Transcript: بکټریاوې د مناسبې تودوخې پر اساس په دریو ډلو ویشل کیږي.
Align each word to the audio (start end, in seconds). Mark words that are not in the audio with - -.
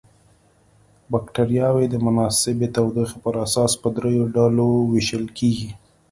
بکټریاوې 1.11 1.85
د 1.89 1.95
مناسبې 2.05 2.67
تودوخې 2.75 3.17
پر 3.23 3.35
اساس 3.45 3.71
په 3.81 3.87
دریو 3.95 4.25
ډلو 4.35 4.69
ویشل 4.91 5.25
کیږي. 5.37 5.69